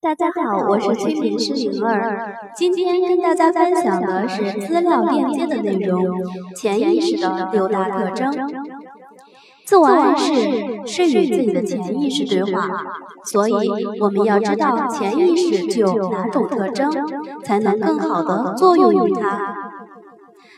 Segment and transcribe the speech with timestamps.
[0.00, 2.32] 大家好，我是催眠师灵儿。
[2.54, 6.22] 今天跟大家分享的是资料链接的内容，
[6.54, 8.32] 潜意识的六大特征。
[9.66, 12.80] 自我暗示是与自己的潜意识对话，
[13.24, 13.52] 所以
[14.00, 16.92] 我们要知道潜意识具有哪种特征，
[17.42, 19.72] 才能更好的作用于它。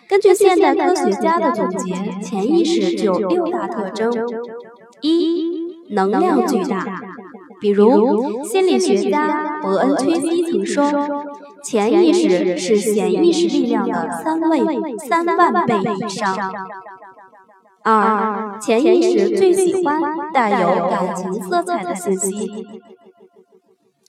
[0.06, 4.12] 根据现代科学家的总结，潜意识具有六大特征：
[5.00, 5.46] 一、
[5.94, 7.00] 能量巨大。
[7.60, 11.24] 比如，心理学家伯恩·崔西曾说
[11.62, 14.60] ：“潜意识是显意识力量的三位
[14.98, 16.36] 三万倍以上。”
[17.84, 20.00] 二，潜意识最喜欢
[20.32, 22.66] 带有感情色彩的信息。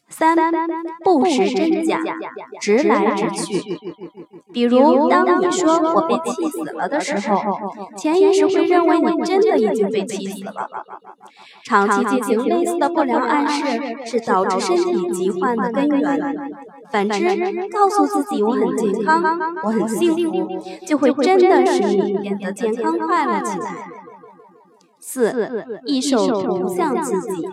[0.09, 0.35] 三，
[1.03, 1.99] 不识真假，
[2.59, 3.77] 直来直去。
[4.53, 10.67] 比如，当你说我被气死了的时候，潜意识会认为你真的已经被气死了。
[11.63, 16.35] 长期进行类似的不良暗示，是导致身体疾患的根源。
[16.91, 17.19] 反之，
[17.71, 19.23] 告诉自己我很健康，
[19.63, 23.87] 我很幸福，就会真的使你变得健康快乐起来。
[24.99, 27.47] 四，易受图像刺激。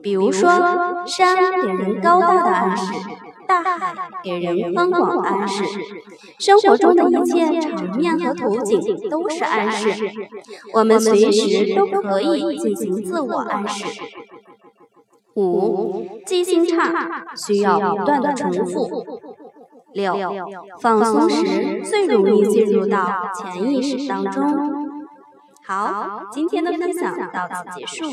[0.00, 0.48] 比如说，
[1.06, 2.92] 山给人高大的暗示，
[3.48, 5.64] 大海给人宽广的暗示，
[6.38, 10.12] 生活中的一切场面和图景都是暗示。
[10.74, 13.86] 我们随时都可以进行自我暗示。
[15.34, 19.06] 五，记性差，需要不断的重复。
[19.94, 20.14] 六，
[20.80, 24.44] 放松时最容易进入到潜意识当中。
[25.66, 28.04] 好，今天的分享到此结束。